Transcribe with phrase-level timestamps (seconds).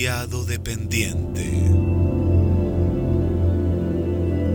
[0.00, 1.44] Dependiente.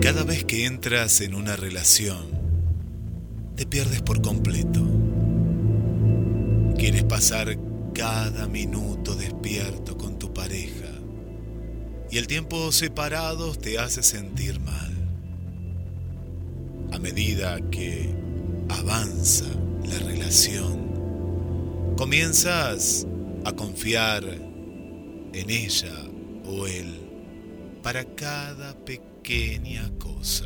[0.01, 2.25] Cada vez que entras en una relación,
[3.55, 4.83] te pierdes por completo.
[6.79, 7.59] Quieres pasar
[7.93, 10.89] cada minuto despierto con tu pareja
[12.09, 14.93] y el tiempo separados te hace sentir mal.
[16.91, 18.09] A medida que
[18.69, 19.45] avanza
[19.87, 23.05] la relación, comienzas
[23.45, 24.54] a confiar
[25.35, 25.93] en ella
[26.45, 27.01] o él
[27.83, 30.45] para cada pequeña cosa.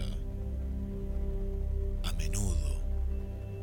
[2.03, 2.81] A menudo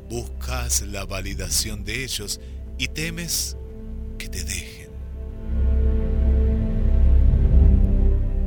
[0.09, 2.39] buscas la validación de ellos
[2.77, 3.57] y temes
[4.17, 4.89] que te dejen.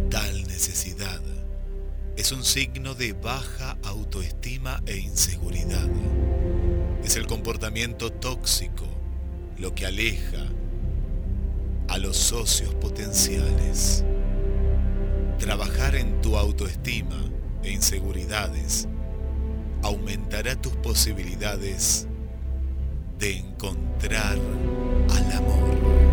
[0.09, 1.21] Tal necesidad
[2.17, 5.89] es un signo de baja autoestima e inseguridad.
[7.05, 8.87] Es el comportamiento tóxico
[9.59, 10.47] lo que aleja
[11.91, 14.05] a los socios potenciales.
[15.39, 17.21] Trabajar en tu autoestima
[17.65, 18.89] e inseguridades
[19.83, 22.07] aumentará tus posibilidades
[23.19, 24.39] de encontrar
[25.11, 26.10] al amor.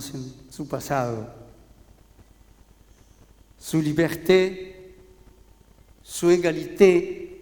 [0.00, 1.32] Su pasado,
[3.58, 4.94] su liberté,
[6.02, 7.40] su égalité,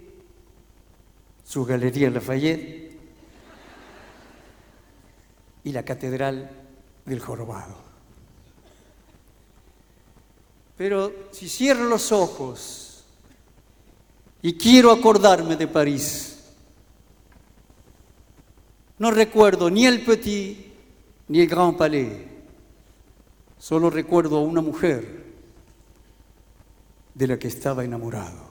[1.43, 2.97] su Galería Lafayette
[5.63, 6.49] y la Catedral
[7.05, 7.75] del Jorobado.
[10.77, 13.03] Pero si cierro los ojos
[14.41, 16.39] y quiero acordarme de París,
[18.97, 20.73] no recuerdo ni el Petit
[21.27, 22.34] ni el Grand Palais,
[23.67, 25.23] solo recuerdo a una mujer
[27.15, 28.45] de la que estaba enamorado.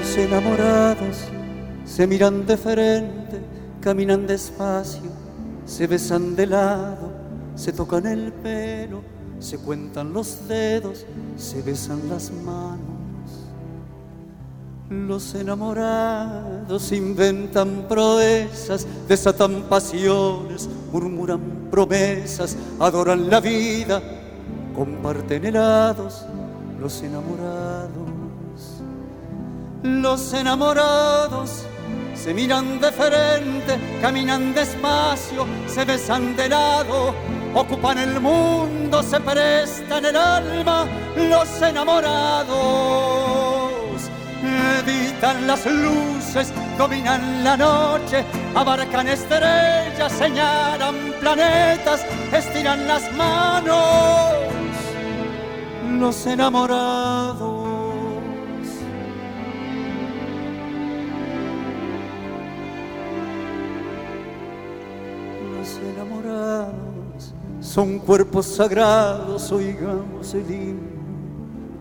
[0.00, 1.28] Los enamorados
[1.84, 3.40] se miran de frente,
[3.80, 5.27] caminan despacio,
[5.68, 7.12] se besan de lado,
[7.54, 9.02] se tocan el pelo,
[9.38, 11.04] se cuentan los dedos,
[11.36, 12.88] se besan las manos.
[14.88, 24.02] Los enamorados inventan proezas, desatan pasiones, murmuran promesas, adoran la vida,
[24.74, 26.24] comparten helados,
[26.80, 28.08] los enamorados.
[29.82, 31.67] Los enamorados
[32.18, 37.14] se miran de frente, caminan despacio, se besan de lado,
[37.54, 40.86] ocupan el mundo, se prestan el alma.
[41.16, 42.48] Los enamorados,
[44.80, 48.24] Evitan las luces, dominan la noche,
[48.54, 54.34] abarcan estrellas, señalan planetas, estiran las manos.
[55.98, 57.57] Los enamorados.
[67.68, 70.98] Son cuerpos sagrados, oigamos el himno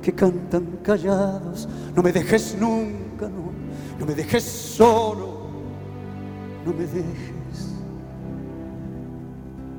[0.02, 1.68] que cantan callados.
[1.96, 3.52] No me dejes nunca, no,
[3.98, 5.48] no me dejes solo,
[6.66, 7.74] no me dejes.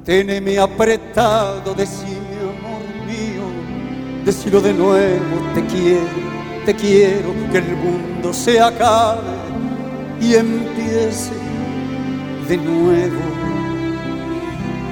[0.05, 3.45] Téneme apretado, decime amor mío,
[4.25, 9.37] decilo de nuevo, te quiero, te quiero, que el mundo se acabe
[10.23, 11.35] y empiece
[12.49, 13.48] de nuevo.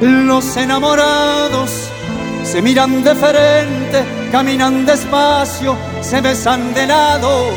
[0.00, 1.70] Los enamorados
[2.44, 7.48] se miran de frente, caminan despacio, se besan de lado,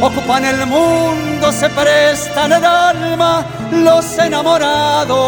[0.00, 5.18] ocupan el mundo, se prestan el alma, los enamorados.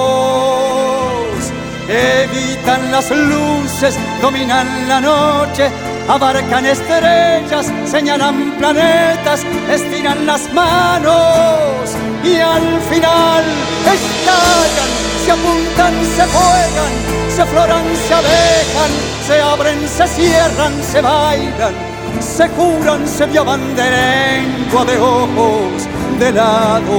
[1.88, 5.72] Evitan las luces, dominan la noche,
[6.08, 13.44] abarcan estrellas, señalan planetas, estiran las manos y al final
[13.86, 16.94] estallan se apuntan, se juegan,
[17.36, 18.92] se floran, se alejan,
[19.26, 21.74] se abren, se cierran, se bailan,
[22.20, 25.82] se curan, se llaman de lengua, de ojos,
[26.18, 26.98] de lado.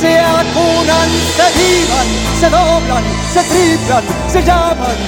[0.00, 2.08] Se acunan, se vivan,
[2.40, 4.98] se doblan, se triplan, se llaman,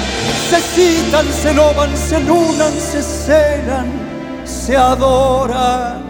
[0.51, 3.89] se citan, se loban, se lunan, se celan,
[4.45, 6.06] se adoran.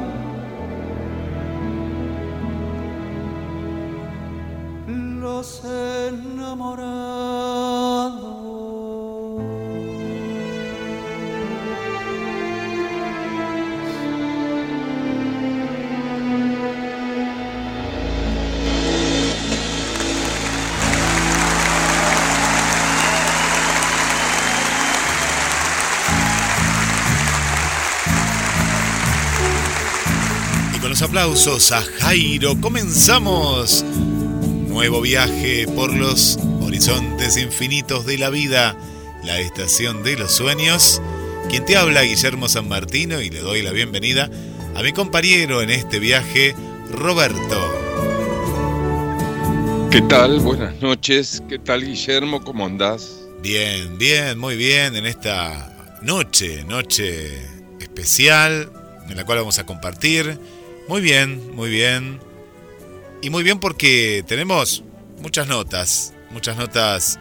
[5.46, 6.66] Los enamorados.
[30.74, 33.84] Y con los aplausos a Jairo comenzamos
[34.76, 38.76] nuevo viaje por los horizontes infinitos de la vida,
[39.24, 41.00] la estación de los sueños.
[41.48, 44.30] Quien te habla, Guillermo San Martino, y le doy la bienvenida
[44.74, 46.54] a mi compañero en este viaje,
[46.90, 47.58] Roberto.
[49.90, 50.40] ¿Qué tal?
[50.40, 51.42] Buenas noches.
[51.48, 52.44] ¿Qué tal, Guillermo?
[52.44, 53.22] ¿Cómo andás?
[53.40, 57.30] Bien, bien, muy bien en esta noche, noche
[57.80, 58.70] especial
[59.08, 60.38] en la cual vamos a compartir.
[60.86, 62.25] Muy bien, muy bien.
[63.22, 64.84] Y muy bien porque tenemos
[65.20, 67.18] muchas notas, muchas notas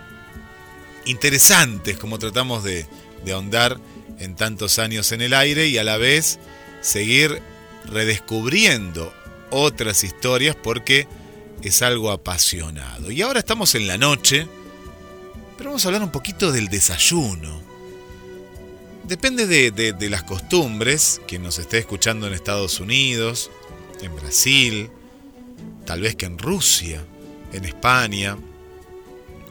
[1.06, 2.86] interesantes como tratamos de,
[3.32, 3.80] ahondar
[4.20, 6.38] en tantos años en el aire y a la vez
[6.82, 7.42] seguir
[7.86, 9.12] redescubriendo
[9.50, 11.08] otras historias porque
[11.64, 13.10] es algo apasionado.
[13.10, 14.48] Y ahora estamos en la noche,
[15.58, 17.64] pero vamos a hablar un poquito del desayuno.
[19.06, 23.50] Depende de, de, de las costumbres, quien nos esté escuchando en Estados Unidos,
[24.02, 24.92] en Brasil,
[25.86, 27.04] tal vez que en Rusia,
[27.54, 28.38] en España,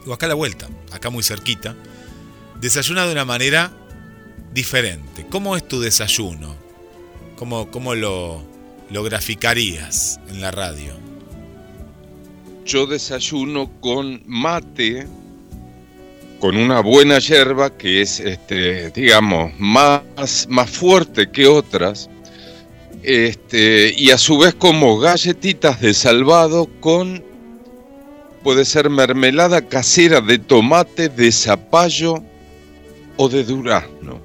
[0.05, 1.75] o acá a la vuelta, acá muy cerquita,
[2.59, 3.71] desayuna de una manera
[4.53, 5.25] diferente.
[5.29, 6.55] ¿Cómo es tu desayuno?
[7.37, 8.43] ¿Cómo, cómo lo,
[8.89, 10.93] lo graficarías en la radio?
[12.65, 15.07] Yo desayuno con mate,
[16.39, 20.01] con una buena yerba que es, este, digamos, más,
[20.49, 22.09] más fuerte que otras,
[23.05, 27.23] este, y a su vez como galletitas de salvado con,
[28.43, 32.23] puede ser mermelada casera de tomate, de zapallo
[33.15, 34.19] o de durazno.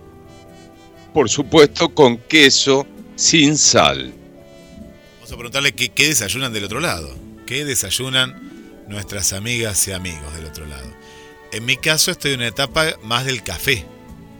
[1.12, 4.14] Por supuesto con queso sin sal.
[5.14, 7.14] Vamos a preguntarle qué, desayunan del otro lado.
[7.46, 10.88] ¿Qué desayunan nuestras amigas y amigos del otro lado?
[11.52, 13.84] En mi caso estoy en una etapa más del café.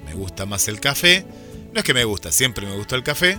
[0.07, 1.27] Me gusta más el café.
[1.75, 3.39] No es que me gusta, siempre me gustó el café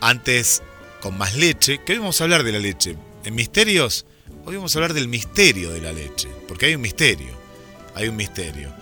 [0.00, 0.62] antes
[1.00, 2.96] con más leche, que hoy vamos a hablar de la leche.
[3.24, 4.06] En misterios,
[4.44, 7.30] hoy vamos a hablar del misterio de la leche, porque hay un misterio,
[7.94, 8.72] hay un misterio.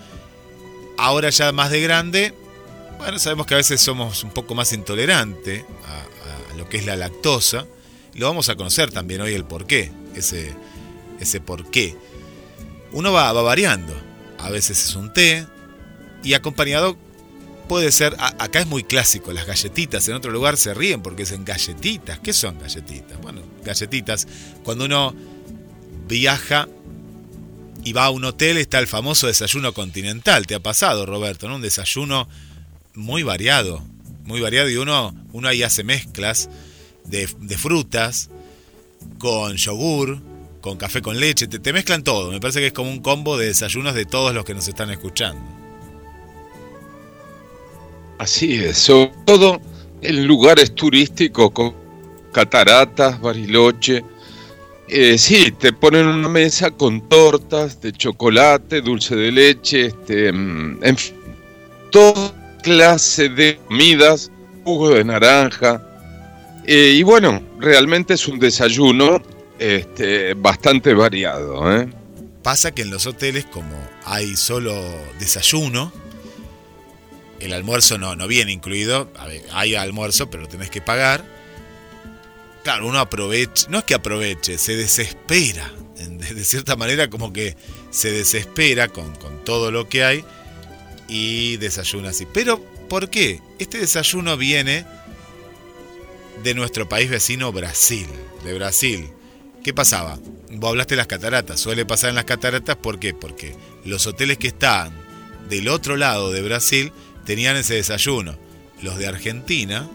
[0.97, 2.33] Ahora ya más de grande,
[2.97, 6.95] bueno, sabemos que a veces somos un poco más intolerantes a, lo que es la
[6.95, 7.65] lactosa.
[8.13, 10.53] Lo vamos a conocer también hoy el porqué, ese,
[11.19, 11.97] ese porqué.
[12.91, 13.93] Uno va, va variando,
[14.37, 15.45] a veces es un té
[16.23, 16.95] y acompañado
[17.67, 21.45] puede ser, acá es muy clásico, las galletitas, en otro lugar se ríen porque dicen
[21.45, 22.19] galletitas.
[22.19, 23.19] ¿Qué son galletitas?
[23.21, 24.27] Bueno, galletitas,
[24.63, 25.15] cuando uno
[26.07, 26.67] viaja
[27.83, 31.47] y va a un hotel está el famoso desayuno continental, ¿te ha pasado Roberto?
[31.47, 31.55] ¿no?
[31.55, 32.27] Un desayuno
[32.93, 33.83] muy variado,
[34.23, 36.49] muy variado y uno, uno ahí hace mezclas
[37.05, 37.27] de,
[37.57, 38.29] frutas,
[39.17, 40.21] con yogur,
[40.61, 42.31] con café con leche, te mezclan todo.
[42.31, 44.89] Me parece que es como un combo de desayunos de todos los que nos están
[44.89, 45.62] escuchando.
[48.17, 49.61] Así es, sobre todo
[50.01, 51.73] en lugares turísticos con
[52.31, 54.03] cataratas, Bariloche.
[54.87, 60.83] Eh, sí, te ponen una mesa con tortas de chocolate, dulce de leche, este, mm,
[60.83, 61.15] en fin,
[61.89, 64.29] toda clase de comidas,
[64.63, 65.81] jugo de naranja.
[66.65, 69.21] Eh, y bueno, realmente es un desayuno
[69.59, 71.71] este, bastante variado.
[71.75, 71.89] ¿eh?
[72.41, 74.73] Pasa que en los hoteles, como hay solo
[75.19, 75.91] desayuno,
[77.43, 79.11] el almuerzo no, no viene incluido.
[79.51, 81.25] Hay almuerzo, pero lo tenés que pagar.
[82.63, 85.71] Claro, uno aprovecha, no es que aproveche, se desespera.
[85.95, 87.57] De, de cierta manera, como que
[87.91, 90.25] se desespera con, con todo lo que hay
[91.07, 92.25] y desayuna así.
[92.33, 92.59] Pero,
[92.89, 93.41] ¿por qué?
[93.59, 94.85] Este desayuno viene
[96.43, 98.07] de nuestro país vecino Brasil.
[98.43, 99.09] De Brasil.
[99.63, 100.19] ¿Qué pasaba?
[100.51, 101.59] Vos hablaste de las cataratas.
[101.59, 103.13] Suele pasar en las cataratas, ¿por qué?
[103.13, 104.93] Porque los hoteles que están
[105.49, 106.91] del otro lado de Brasil
[107.25, 108.37] tenían ese desayuno.
[108.81, 109.89] Los de Argentina,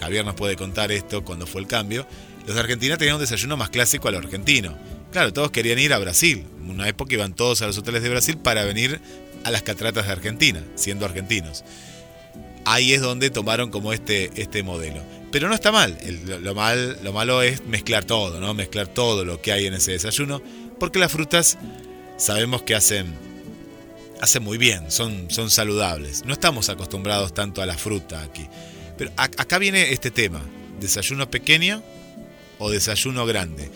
[0.00, 2.06] Javier nos puede contar esto cuando fue el cambio,
[2.46, 4.76] los de Argentina tenían un desayuno más clásico al argentino.
[5.12, 6.44] Claro, todos querían ir a Brasil.
[6.60, 9.00] En una época iban todos a los hoteles de Brasil para venir
[9.44, 11.64] a las cataratas de Argentina, siendo argentinos.
[12.64, 15.02] Ahí es donde tomaron como este, este modelo.
[15.30, 15.98] Pero no está mal.
[16.26, 16.98] Lo, mal.
[17.02, 18.54] lo malo es mezclar todo, ¿no?
[18.54, 20.42] Mezclar todo lo que hay en ese desayuno.
[20.78, 21.58] Porque las frutas
[22.16, 23.14] sabemos que hacen,
[24.24, 26.24] hacen muy bien, son, son saludables.
[26.24, 28.46] No estamos acostumbrados tanto a la fruta aquí.
[28.98, 30.42] Pero acá viene este tema.
[30.80, 31.82] ¿Desayuno pequeño
[32.58, 33.70] o desayuno grande?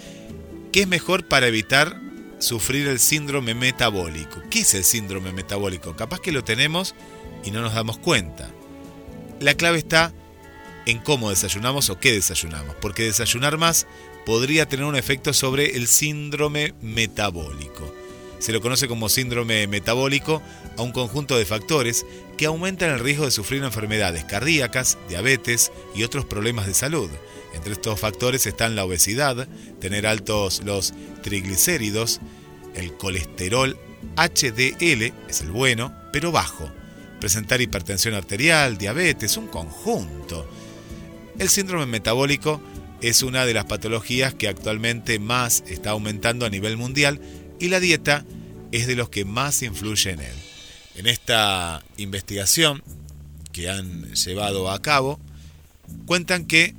[0.72, 2.00] ¿Qué es mejor para evitar
[2.38, 4.42] sufrir el síndrome metabólico?
[4.50, 5.94] ¿Qué es el síndrome metabólico?
[5.96, 6.94] Capaz que lo tenemos
[7.44, 8.50] y no nos damos cuenta.
[9.40, 10.12] La clave está
[10.86, 13.86] en cómo desayunamos o qué desayunamos, porque desayunar más
[14.24, 17.97] podría tener un efecto sobre el síndrome metabólico.
[18.38, 20.42] Se lo conoce como síndrome metabólico
[20.76, 26.04] a un conjunto de factores que aumentan el riesgo de sufrir enfermedades cardíacas, diabetes y
[26.04, 27.10] otros problemas de salud.
[27.54, 29.48] Entre estos factores están la obesidad,
[29.80, 32.20] tener altos los triglicéridos,
[32.74, 33.76] el colesterol
[34.16, 36.70] HDL, es el bueno, pero bajo,
[37.20, 40.48] presentar hipertensión arterial, diabetes, un conjunto.
[41.38, 42.60] El síndrome metabólico
[43.00, 47.20] es una de las patologías que actualmente más está aumentando a nivel mundial
[47.60, 48.24] y la dieta
[48.72, 50.36] es de los que más influye en él.
[50.96, 52.82] En esta investigación
[53.52, 55.18] que han llevado a cabo,
[56.06, 56.74] cuentan que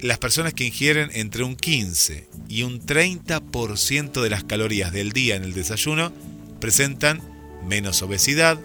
[0.00, 5.36] las personas que ingieren entre un 15 y un 30% de las calorías del día
[5.36, 6.12] en el desayuno
[6.60, 7.20] presentan
[7.66, 8.58] menos obesidad,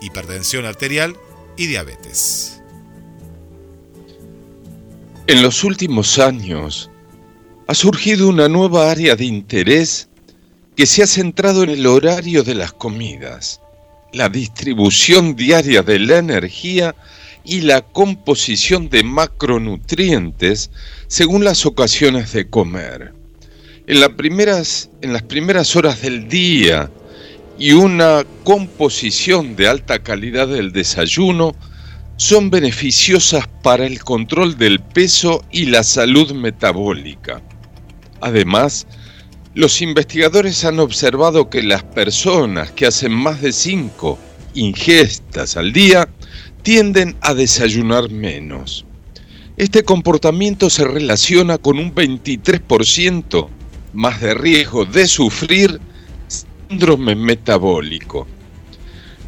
[0.00, 1.16] hipertensión arterial
[1.56, 2.60] y diabetes.
[5.26, 6.90] En los últimos años
[7.66, 10.08] ha surgido una nueva área de interés
[10.82, 13.60] que se ha centrado en el horario de las comidas,
[14.12, 16.96] la distribución diaria de la energía
[17.44, 20.72] y la composición de macronutrientes
[21.06, 23.14] según las ocasiones de comer.
[23.86, 26.90] En, las primeras, en las primeras horas del día
[27.60, 31.54] y una composición de alta calidad del desayuno
[32.16, 37.40] son beneficiosas para el control del peso y la salud metabólica.
[38.20, 38.88] Además,
[39.54, 44.18] los investigadores han observado que las personas que hacen más de 5
[44.54, 46.08] ingestas al día
[46.62, 48.86] tienden a desayunar menos.
[49.58, 53.48] Este comportamiento se relaciona con un 23%
[53.92, 55.80] más de riesgo de sufrir
[56.68, 58.26] síndrome metabólico.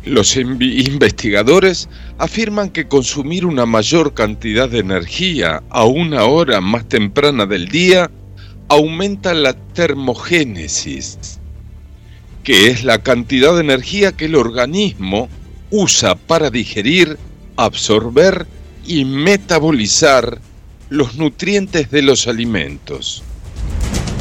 [0.06, 1.88] Los investigadores
[2.18, 8.10] afirman que consumir una mayor cantidad de energía a una hora más temprana del día
[8.68, 11.38] aumenta la termogénesis,
[12.42, 15.28] que es la cantidad de energía que el organismo
[15.70, 17.18] usa para digerir,
[17.56, 18.46] absorber
[18.86, 20.40] y metabolizar
[20.90, 23.22] los nutrientes de los alimentos.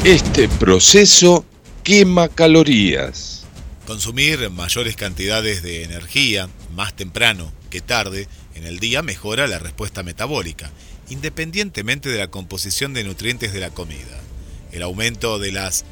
[0.04, 1.44] Este proceso
[1.82, 3.46] quema calorías.
[3.86, 10.02] Consumir mayores cantidades de energía más temprano que tarde en el día mejora la respuesta
[10.02, 10.70] metabólica,
[11.10, 14.20] independientemente de la composición de nutrientes de la comida.
[14.74, 15.84] El aumento de las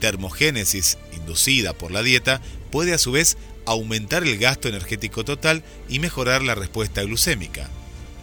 [0.00, 2.40] termogénesis inducida por la dieta
[2.72, 7.68] puede a su vez aumentar el gasto energético total y mejorar la respuesta glucémica,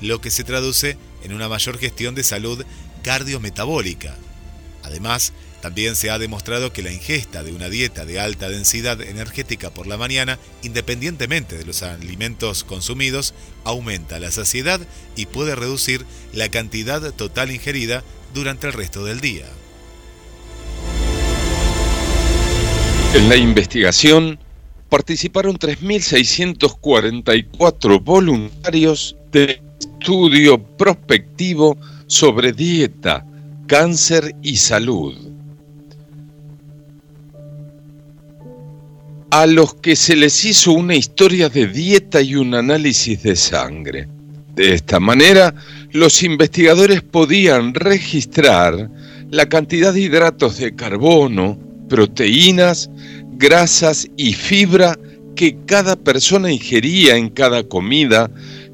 [0.01, 2.65] lo que se traduce en una mayor gestión de salud
[3.03, 4.17] cardiometabólica.
[4.83, 9.71] Además, También se ha demostrado que la ingesta de una dieta de alta densidad energética
[9.71, 13.33] por la mañana, independientemente de los alimentos consumidos,
[13.63, 14.79] aumenta la saciedad
[15.15, 19.47] y puede reducir la cantidad total ingerida durante el resto del día.
[23.13, 24.37] En la investigación
[24.89, 33.25] participaron 3.644 voluntarios de estudio prospectivo sobre dieta,
[33.65, 35.15] cáncer y salud.
[39.31, 44.07] A los que se les hizo una historia de dieta y un análisis de sangre.
[44.55, 45.55] De esta manera,
[45.91, 48.89] los investigadores podían registrar
[49.29, 52.89] la cantidad de hidratos de carbono, proteínas,
[53.37, 54.97] grasas y fibra
[55.35, 58.31] que cada persona ingería en cada comida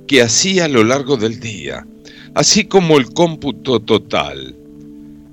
[0.08, 1.86] que hacía a lo largo del día,
[2.36, 4.56] así como el cómputo total.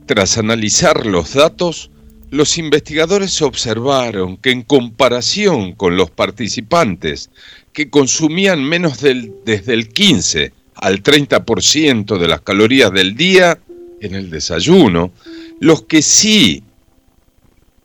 [0.07, 1.91] Tras analizar los datos,
[2.31, 7.31] los investigadores observaron que en comparación con los participantes
[7.73, 13.59] que consumían menos del, desde el 15 al 30% de las calorías del día
[14.01, 15.13] en el desayuno,
[15.61, 16.63] los que sí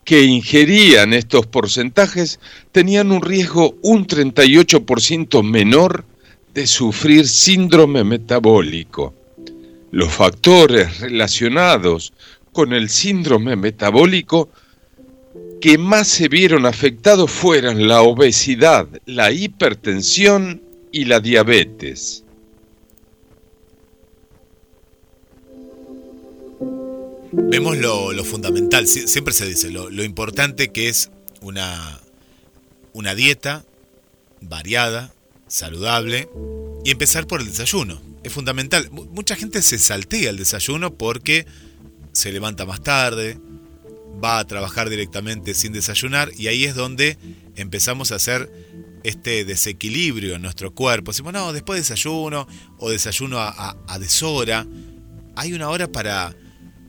[0.06, 2.40] que ingerían estos porcentajes
[2.72, 6.06] tenían un riesgo un 38% menor
[6.54, 9.14] de sufrir síndrome metabólico.
[9.92, 12.14] Los factores relacionados
[12.54, 14.50] con el síndrome metabólico
[15.60, 22.25] que más se vieron afectados fueron la obesidad, la hipertensión y la diabetes.
[27.38, 31.12] Vemos lo, fundamental, siempre se dice, lo, lo, importante que es
[31.42, 32.00] una,
[32.94, 33.66] una dieta
[34.42, 35.14] variada,
[35.48, 36.30] saludable
[36.84, 38.02] y empezar por el desayuno.
[38.24, 38.90] Es fundamental.
[38.92, 41.46] Mucha gente se saltea el desayuno porque
[42.14, 43.38] se levanta más tarde,
[44.24, 47.18] va a trabajar directamente sin desayunar y ahí es donde
[47.56, 48.50] empezamos a hacer
[49.04, 51.12] este desequilibrio en nuestro cuerpo.
[51.12, 52.48] Decimos, no, después desayuno
[52.80, 54.66] o desayuno a, a deshora.
[55.36, 56.36] Hay una hora para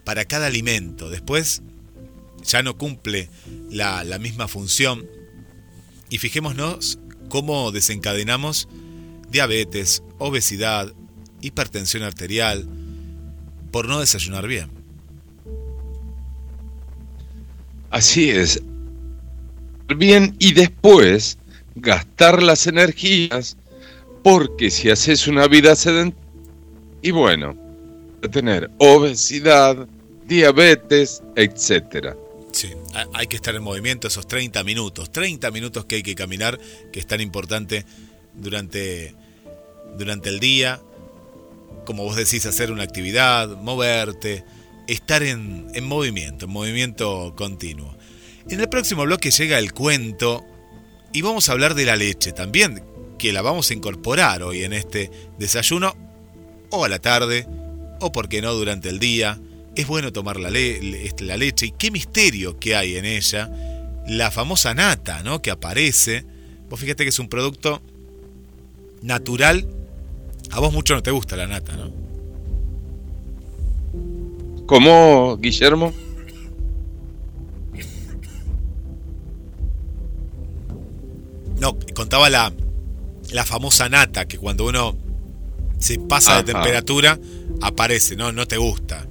[0.06, 1.10] para cada alimento.
[1.10, 1.62] Después
[2.44, 3.28] ya no cumple
[3.70, 5.04] la, misma función.
[6.08, 8.68] Y fijémonos cómo desencadenamos
[9.28, 10.92] diabetes, obesidad,
[11.40, 12.68] hipertensión arterial,
[13.72, 14.70] por no desayunar bien.
[17.90, 18.62] Así es.
[19.96, 21.36] Bien, y después
[21.74, 23.56] gastar las energías,
[24.22, 26.24] porque si haces una vida sedentaria,
[27.02, 27.56] y bueno,
[28.30, 29.88] tener obesidad,
[30.26, 32.16] diabetes, etcétera.
[32.52, 32.70] Sí,
[33.12, 36.58] hay que estar en movimiento esos 30 minutos, 30 minutos que hay que caminar,
[36.92, 37.84] que es tan importante
[38.34, 39.14] durante,
[39.98, 40.80] durante el día,
[41.84, 44.44] como vos decís, hacer una actividad, moverte,
[44.88, 47.94] estar en, en movimiento, en movimiento continuo.
[48.48, 50.44] En el próximo bloque llega el cuento
[51.12, 52.82] y vamos a hablar de la leche también,
[53.18, 55.94] que la vamos a incorporar hoy en este desayuno
[56.70, 57.46] o a la tarde
[58.00, 59.38] o por qué no durante el día
[59.76, 63.50] es bueno tomar la, este, la leche y qué misterio que hay en ella.
[64.08, 65.42] La famosa nata, ¿no?
[65.42, 66.24] Que aparece.
[66.70, 67.82] Vos fíjate que es un producto
[69.02, 69.68] natural.
[70.50, 71.92] A vos mucho no te gusta la nata, ¿no?
[74.66, 75.92] ¿Cómo, Guillermo?
[81.60, 82.52] No, contaba la,
[83.30, 84.96] la famosa nata, que cuando uno
[85.78, 87.18] se pasa de temperatura,
[87.60, 88.32] aparece, ¿no?
[88.32, 89.06] No te gusta.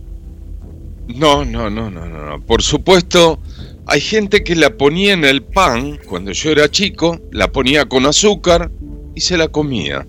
[1.08, 2.42] No, no, no, no, no.
[2.42, 3.40] Por supuesto,
[3.86, 8.06] hay gente que la ponía en el pan cuando yo era chico, la ponía con
[8.06, 8.72] azúcar
[9.14, 10.08] y se la comía.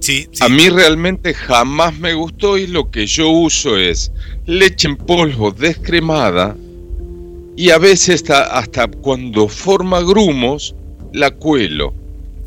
[0.00, 4.12] Sí, A mí realmente jamás me gustó y lo que yo uso es
[4.44, 6.56] leche en polvo descremada
[7.56, 10.76] y a veces hasta, hasta cuando forma grumos
[11.12, 11.94] la cuelo.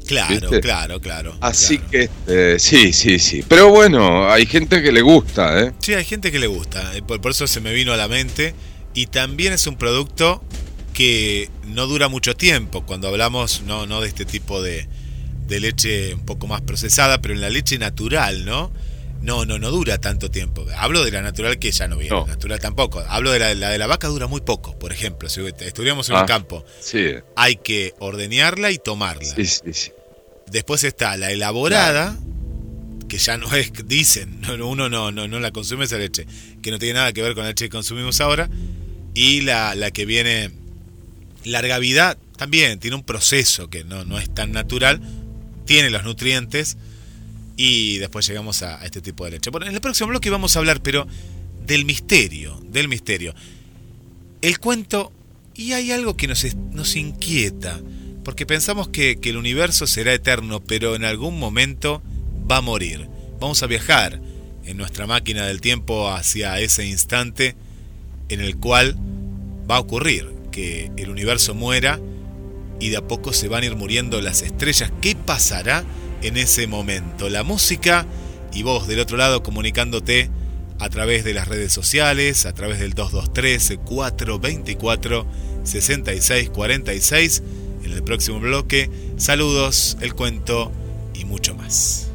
[0.10, 1.38] Claro, claro, claro.
[1.39, 3.43] Así que este, sí, sí, sí.
[3.48, 5.74] Pero bueno, hay gente que le gusta, ¿eh?
[5.78, 6.95] Sí, hay gente que le gusta.
[6.95, 8.56] Eh, por, eso se me vino a la mente.
[8.95, 10.43] Y también es un producto
[10.93, 12.88] que no dura mucho tiempo.
[12.88, 14.88] Cuando hablamos no, no de este tipo de,
[15.45, 18.72] de leche un poco más procesada, pero en la leche natural, ¿no?
[19.22, 20.65] No, no, no dura tanto tiempo.
[20.76, 23.04] Hablo de la natural que ya no viene, natural tampoco.
[23.08, 25.30] Hablo de la, de la vaca dura muy poco, por ejemplo.
[25.30, 27.13] Si estuviéramos en un ah, campo, sí.
[27.36, 29.36] hay que ordeñarla y tomarla.
[29.36, 29.91] Sí, sí, sí.
[30.52, 32.18] Después está la elaborada,
[33.08, 36.26] que ya no es, dicen, uno no, no, no la consume esa leche,
[36.62, 38.50] que no tiene nada que ver con la leche que consumimos ahora.
[39.14, 40.52] Y la, la que viene
[41.44, 45.02] larga vida también tiene un proceso que no, no es tan natural,
[45.66, 46.78] tiene los nutrientes
[47.58, 49.50] y después llegamos a, este tipo de leche.
[49.50, 51.06] Bueno, en el próximo bloque vamos a hablar, pero
[51.66, 53.36] del misterio, del misterio.
[54.42, 55.12] el cuento,
[55.54, 57.82] y hay algo que nos, nos inquieta,
[58.24, 62.02] porque pensamos que, el universo será eterno, pero en algún momento
[62.50, 63.08] va a morir.
[63.40, 64.22] Vamos a viajar
[64.66, 67.56] en nuestra máquina del tiempo hacia ese instante
[68.28, 68.96] en el cual
[69.70, 72.00] va a ocurrir que el universo muera
[72.80, 74.92] y de a poco se van a ir muriendo las estrellas.
[75.02, 75.84] ¿Qué pasará
[76.22, 77.30] en ese momento?
[77.30, 78.06] La música
[78.54, 80.30] y vos del otro lado comunicándote
[80.80, 85.28] a través de las redes sociales, a través del 2213 424
[85.64, 87.44] 6646
[87.89, 88.89] en el próximo bloque.
[89.17, 90.71] Saludos, el cuento
[91.13, 92.09] y mucho más.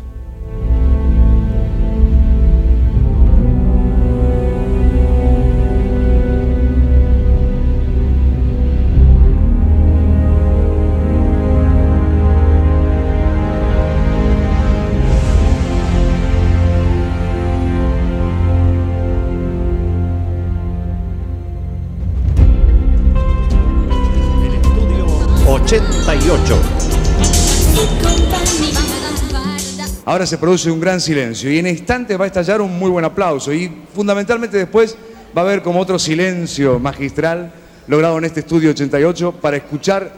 [30.15, 33.05] Ahora se produce un gran silencio y en instantes va a estallar un muy buen
[33.05, 34.97] aplauso y fundamentalmente después
[35.37, 37.53] va a haber como otro silencio magistral
[37.89, 40.13] logrado en este estudio 88 para escuchar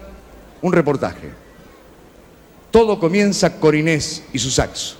[0.60, 1.30] un reportaje.
[2.70, 4.98] Todo comienza con Inés y su saxo.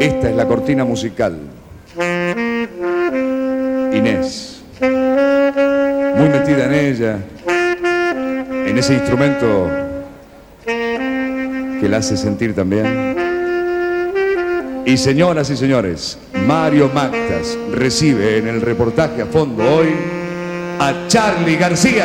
[0.00, 1.38] Esta es la cortina musical.
[3.98, 7.18] Inés, muy metida en ella,
[8.66, 9.68] en ese instrumento
[10.64, 13.16] que la hace sentir también.
[14.86, 19.88] Y señoras y señores, Mario Mactas recibe en el reportaje a fondo hoy
[20.78, 22.04] a Charlie García.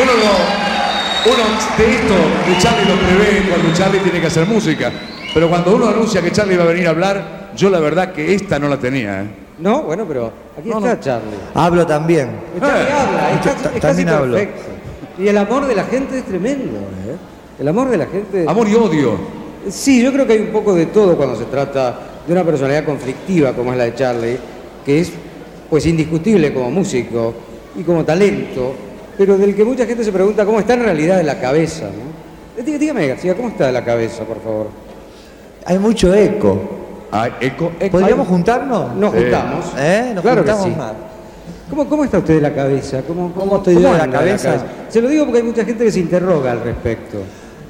[0.00, 1.44] Uno, lo- uno
[1.76, 2.14] de esto
[2.46, 4.92] de Charlie lo prevé cuando Charlie tiene que hacer música.
[5.34, 8.34] Pero cuando uno anuncia que Charlie va a venir a hablar, yo la verdad que
[8.34, 9.22] esta no la tenía.
[9.22, 9.26] ¿eh?
[9.58, 11.36] No, bueno, pero aquí está Charlie.
[11.54, 12.30] Hablo también.
[12.60, 12.92] Charlie Eh.
[12.92, 14.34] habla, es casi, es casi también hablo.
[14.36, 14.62] perfecto.
[15.18, 16.78] Y el amor de la gente es tremendo.
[17.06, 17.16] ¿eh?
[17.58, 18.44] El amor de la gente.
[18.46, 19.16] Amor y odio.
[19.68, 22.84] Sí, yo creo que hay un poco de todo cuando se trata de una personalidad
[22.84, 24.38] conflictiva como es la de Charlie,
[24.84, 25.12] que es
[25.68, 27.34] pues indiscutible como músico
[27.76, 28.74] y como talento,
[29.18, 31.86] pero del que mucha gente se pregunta cómo está en realidad la cabeza.
[31.86, 32.62] ¿no?
[32.64, 34.68] Dí- Dígame, García, ¿cómo está la cabeza, por favor?
[35.66, 36.60] Hay mucho eco.
[37.10, 37.98] Ay, eco, eco.
[37.98, 38.94] ¿Podríamos Ay, juntarnos?
[38.96, 39.18] Nos Sí.
[39.20, 39.72] juntamos.
[39.78, 40.12] ¿Eh?
[40.14, 40.78] Nos claro que juntamos sí.
[40.78, 40.92] más.
[41.70, 43.02] ¿Cómo, ¿Cómo está usted de la cabeza?
[43.06, 44.56] ¿Cómo, ¿Cómo estoy yo de la cabeza?
[44.88, 47.18] Se lo digo porque hay mucha gente que se interroga al respecto.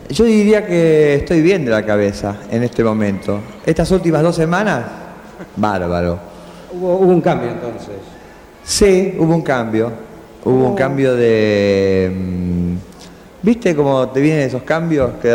[0.09, 3.41] Yo diría que estoy bien de la cabeza en este momento.
[3.67, 4.85] Estas últimas dos semanas,
[5.57, 6.19] bárbaro.
[6.73, 7.97] Hubo, hubo un cambio entonces.
[8.65, 9.91] Sí, hubo un cambio.
[10.45, 12.11] Hubo un cambio de...
[12.15, 12.75] mm,
[13.43, 15.11] ¿Viste cómo te vienen esos cambios?
[15.21, 15.35] Que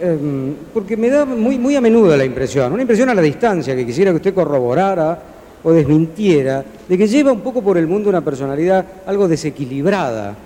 [0.00, 3.74] Em, porque me da muy, muy a menudo la impresión, una impresión a la distancia
[3.74, 5.18] que quisiera que usted corroborara
[5.64, 10.36] o desmintiera, de que lleva un poco por el mundo una personalidad algo desequilibrada.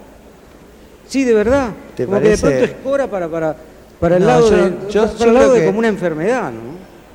[1.06, 1.68] Sí, de verdad.
[1.94, 2.42] ¿Te como parece?
[2.48, 3.54] que de pronto escora para, para,
[4.00, 5.88] para el No, lado, yo- de, yo- para yo el lado de que- como una
[5.88, 6.71] enfermedad, ¿no?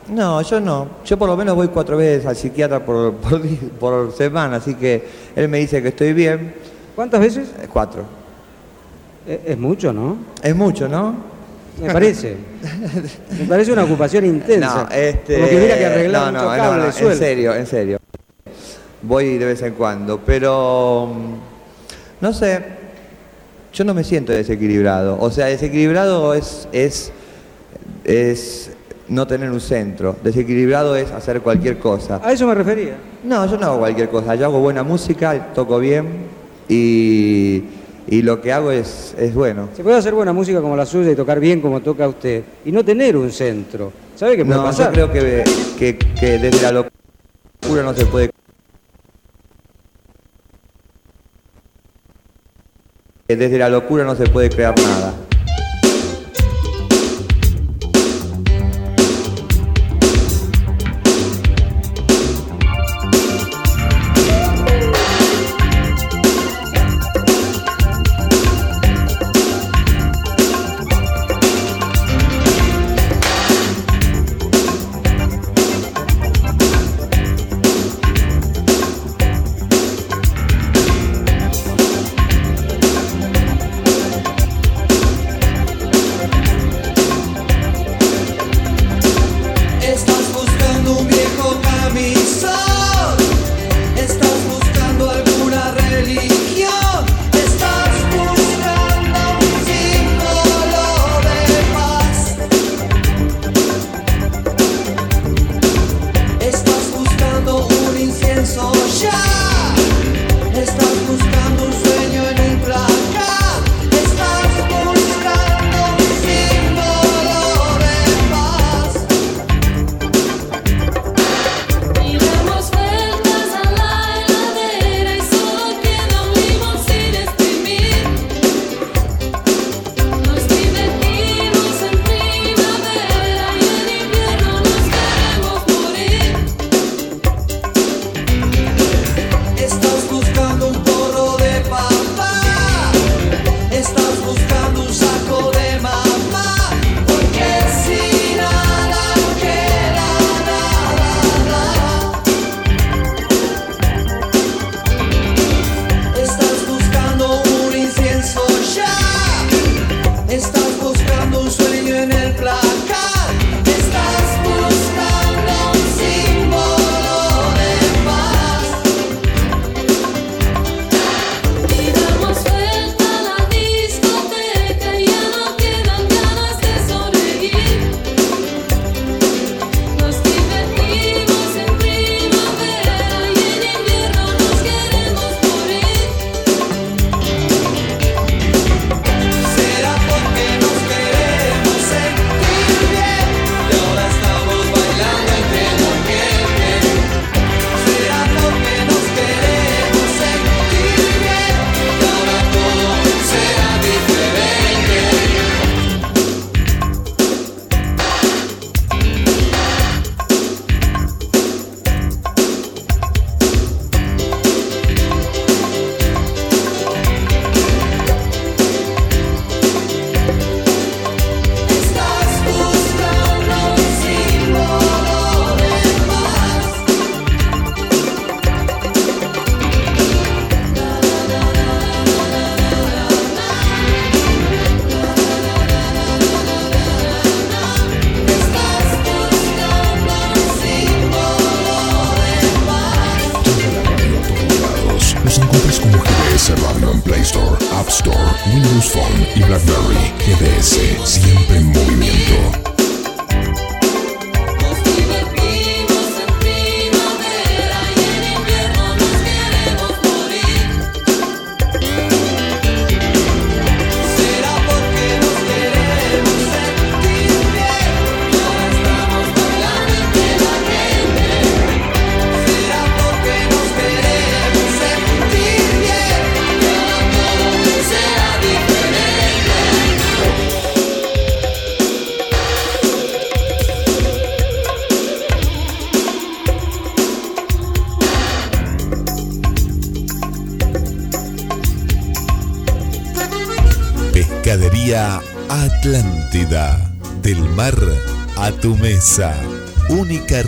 [0.09, 0.87] No, yo no.
[1.05, 5.03] Yo por lo menos voy cuatro veces al psiquiatra por, por, semana, así que
[5.35, 6.53] él me dice que estoy bien.
[6.95, 7.49] ¿Cuántas veces?
[7.61, 8.03] Eh, Cuatro.
[9.27, 10.17] Eh, Es mucho, ¿no?
[10.41, 11.37] Es mucho, ¿no?
[11.81, 12.35] Me parece.
[13.39, 14.87] Me parece una ocupación intensa.
[14.89, 15.35] No, este...
[15.35, 17.99] Como que hubiera que arreglar no, no, no, en serio, en serio.
[19.03, 22.63] Voy de vez en cuando, pero mm, no sé,
[23.71, 25.17] yo no me siento desequilibrado.
[25.19, 27.11] O sea, desequilibrado es, es,
[28.03, 28.71] es
[29.09, 30.15] no tener un centro.
[30.23, 32.19] Desequilibrado es hacer cualquier cosa.
[32.23, 32.95] A eso me refería.
[33.23, 34.35] No, yo no hago cualquier cosa.
[34.35, 36.07] Yo hago buena música, toco bien
[36.67, 37.63] y,
[38.07, 39.69] y lo que hago es, es bueno.
[39.75, 42.71] Se puede hacer buena música como la suya y tocar bien como toca usted y
[42.71, 43.91] no tener un centro.
[44.15, 44.93] ¿Sabe qué puede No, pasar?
[44.95, 45.43] yo creo que,
[45.77, 48.29] que, que desde la locura no se puede...
[53.27, 55.13] que Desde la locura no se puede crear nada.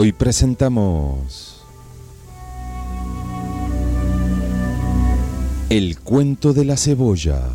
[0.00, 1.64] Hoy presentamos
[5.70, 7.48] El cuento de la cebolla.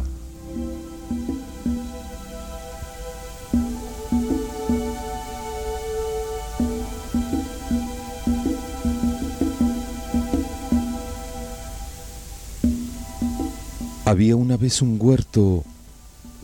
[14.04, 15.64] Había una vez un huerto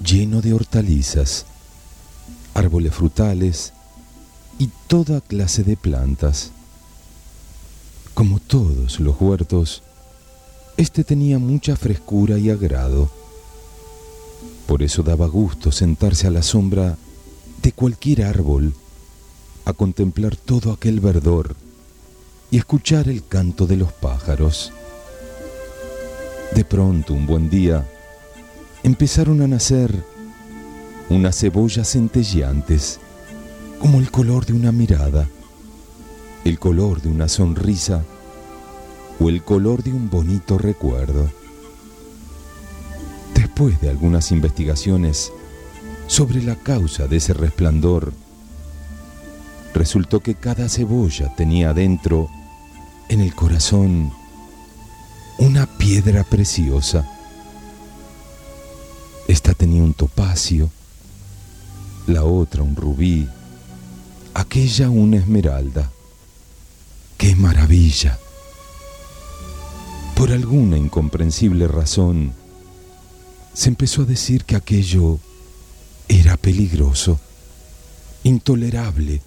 [0.01, 1.45] lleno de hortalizas,
[2.53, 3.73] árboles frutales,
[4.59, 6.51] y toda clase de plantas.
[8.13, 9.81] Como todos los huertos,
[10.77, 13.09] este tenía mucha frescura y agrado.
[14.67, 16.97] Por eso daba gusto sentarse a la sombra
[17.63, 18.73] de cualquier árbol,
[19.65, 21.55] a contemplar todo aquel verdor
[22.51, 24.73] y escuchar el canto de los pájaros.
[26.53, 27.87] De pronto, un buen día,
[28.83, 30.03] empezaron a nacer
[31.09, 32.99] unas cebollas centelleantes
[33.79, 35.27] como el color de una mirada,
[36.43, 38.03] el color de una sonrisa
[39.19, 41.29] o el color de un bonito recuerdo.
[43.33, 45.31] Después de algunas investigaciones
[46.07, 48.13] sobre la causa de ese resplandor,
[49.73, 52.29] resultó que cada cebolla tenía dentro,
[53.07, 54.11] en el corazón,
[55.37, 57.09] una piedra preciosa.
[59.27, 60.69] Esta tenía un topacio,
[62.07, 63.27] la otra un rubí,
[64.33, 65.91] aquella una esmeralda.
[67.17, 68.17] ¡Qué maravilla!
[70.15, 72.33] Por alguna incomprensible razón,
[73.53, 75.19] se empezó a decir que aquello
[76.07, 77.19] era peligroso,
[78.23, 79.21] intolerable,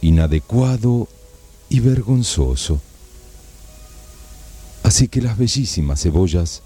[0.00, 1.08] inadecuado
[1.68, 2.80] y vergonzoso.
[4.82, 6.62] Así que las bellísimas cebollas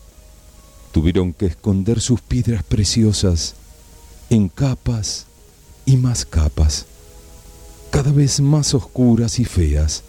[0.93, 3.55] tuvieron que esconder sus piedras preciosas
[4.31, 5.27] en capas
[5.85, 6.87] y más capas
[8.07, 10.05] cada vez más oscuras y feas,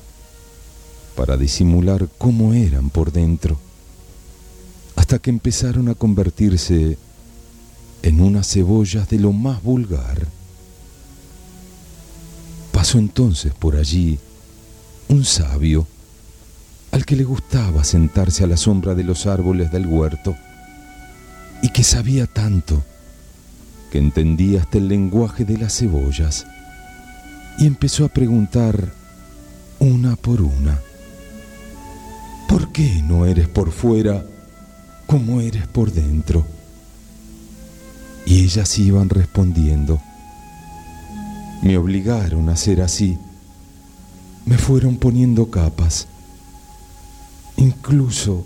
[1.16, 3.58] para disimular cómo eran por dentro,
[4.96, 6.96] hasta que empezaron a convertirse
[8.04, 10.28] en unas cebollas de lo más vulgar.
[12.72, 14.20] Pasó entonces por allí
[15.08, 15.88] un sabio
[16.92, 20.36] al que le gustaba sentarse a la sombra de los árboles del huerto
[21.64, 22.84] y que sabía tanto
[23.92, 26.46] que entendía hasta el lenguaje de las cebollas
[27.58, 28.94] y empezó a preguntar
[29.80, 30.80] una por una,
[32.48, 34.24] ¿por qué no eres por fuera
[35.08, 36.46] como eres por dentro?
[38.26, 40.00] Y ellas iban respondiendo,
[41.64, 43.18] me obligaron a ser así,
[44.46, 46.08] me fueron poniendo capas,
[47.56, 48.46] incluso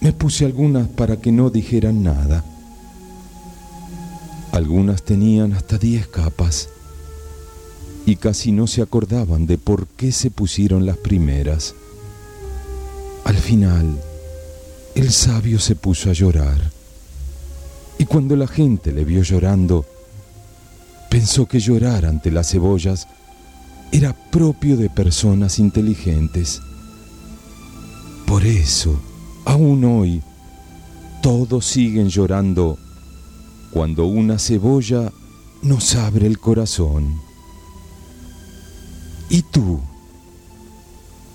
[0.00, 2.44] me puse algunas para que no dijeran nada.
[4.52, 6.68] Algunas tenían hasta diez capas
[8.06, 11.74] y casi no se acordaban de por qué se pusieron las primeras.
[13.24, 13.98] Al final,
[14.94, 16.74] el sabio se puso a llorar
[17.98, 19.84] y cuando la gente le vio llorando,
[21.10, 23.06] pensó que llorar ante las cebollas
[23.92, 26.60] era propio de personas inteligentes.
[28.26, 29.00] Por eso,
[29.44, 30.22] aún hoy,
[31.22, 32.78] todos siguen llorando
[33.70, 35.12] cuando una cebolla
[35.62, 37.20] nos abre el corazón.
[39.36, 39.80] ¿Y tú?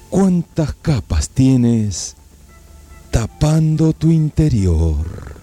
[0.10, 2.16] ¿Cuántas capas tienes
[3.12, 5.38] tapando tu interior?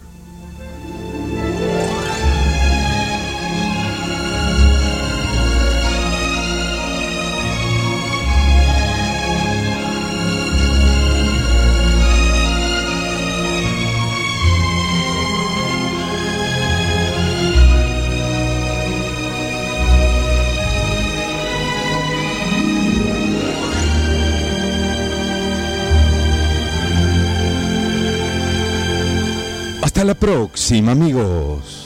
[30.06, 31.85] La próxima, amigos.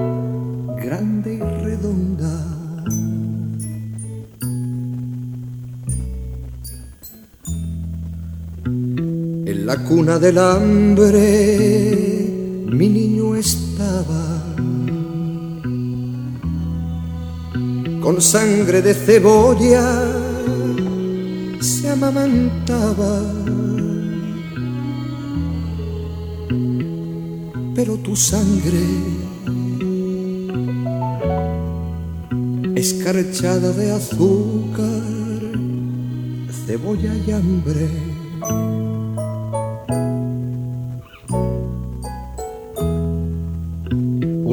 [9.81, 11.17] la cuna del hambre
[12.67, 14.43] mi niño estaba
[18.01, 19.85] con sangre de cebolla
[21.59, 23.21] se amamantaba.
[27.75, 28.83] Pero tu sangre
[32.75, 35.03] escarchada de azúcar
[36.65, 38.10] cebolla y hambre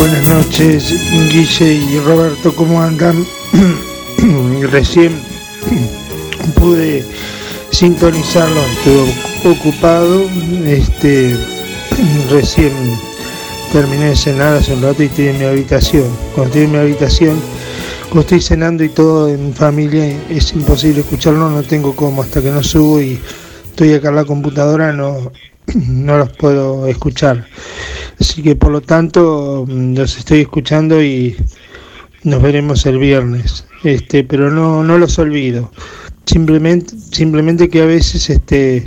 [0.00, 0.94] Buenas noches,
[1.30, 3.22] Guille y Roberto, ¿cómo andan?
[4.72, 5.12] Recién
[6.58, 7.04] pude
[7.70, 10.26] sintonizarlo, estuve ocupado,
[10.64, 11.36] este,
[12.30, 12.72] recién
[13.72, 16.06] terminé de cenar hace un rato y estoy en mi habitación.
[16.34, 17.38] Cuando estoy en mi habitación,
[18.04, 22.50] cuando estoy cenando y todo en familia, es imposible escucharlo, no tengo cómo, hasta que
[22.50, 23.20] no subo y
[23.66, 25.30] estoy acá en la computadora, no,
[25.74, 27.46] no los puedo escuchar.
[28.20, 31.36] Así que por lo tanto mm, los estoy escuchando y
[32.22, 33.64] nos veremos el viernes.
[33.82, 35.72] Este, pero no, no los olvido.
[36.26, 38.84] Simplemente, simplemente que a veces este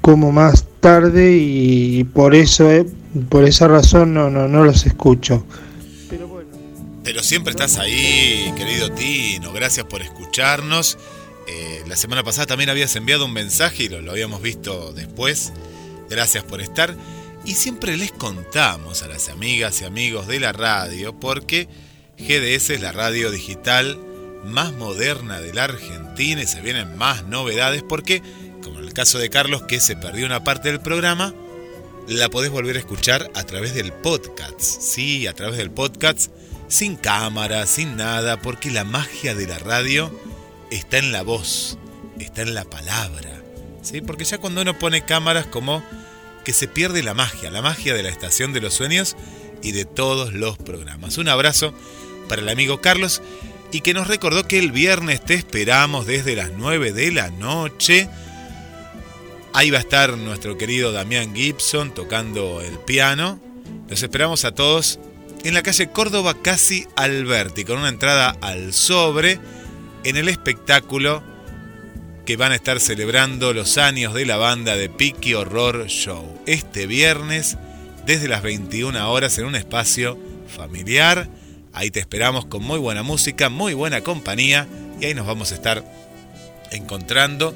[0.00, 2.86] como más tarde y por eso eh,
[3.28, 5.44] por esa razón no, no, no los escucho.
[7.04, 9.52] Pero siempre estás ahí, querido Tino.
[9.52, 10.98] Gracias por escucharnos.
[11.48, 15.52] Eh, la semana pasada también habías enviado un mensaje y lo, lo habíamos visto después.
[16.08, 16.96] Gracias por estar.
[17.44, 21.68] Y siempre les contamos a las amigas y amigos de la radio, porque
[22.16, 23.98] GDS es la radio digital
[24.44, 28.22] más moderna de la Argentina y se vienen más novedades, porque,
[28.62, 31.34] como en el caso de Carlos, que se perdió una parte del programa,
[32.06, 34.60] la podés volver a escuchar a través del podcast.
[34.60, 36.30] Sí, a través del podcast,
[36.68, 40.16] sin cámara, sin nada, porque la magia de la radio
[40.70, 41.76] está en la voz,
[42.20, 43.42] está en la palabra.
[43.82, 44.00] ¿Sí?
[44.00, 45.82] Porque ya cuando uno pone cámaras como
[46.44, 49.16] que se pierde la magia, la magia de la estación de los sueños
[49.62, 51.18] y de todos los programas.
[51.18, 51.74] Un abrazo
[52.28, 53.22] para el amigo Carlos
[53.72, 58.08] y que nos recordó que el viernes te esperamos desde las 9 de la noche.
[59.54, 63.40] Ahí va a estar nuestro querido Damián Gibson tocando el piano.
[63.88, 64.98] Los esperamos a todos
[65.44, 69.38] en la calle Córdoba Casi Alberti, con una entrada al sobre
[70.04, 71.22] en el espectáculo
[72.24, 76.40] que van a estar celebrando los años de la banda de Piki Horror Show.
[76.46, 77.58] Este viernes,
[78.06, 81.28] desde las 21 horas, en un espacio familiar.
[81.72, 84.68] Ahí te esperamos con muy buena música, muy buena compañía.
[85.00, 85.84] Y ahí nos vamos a estar
[86.70, 87.54] encontrando.